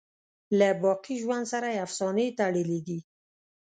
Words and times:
له 0.59 0.69
باقی 0.81 1.15
ژوند 1.23 1.45
سره 1.53 1.67
یې 1.73 1.81
افسانې 1.85 2.27
تړلي 2.39 2.79
دي. 2.87 2.99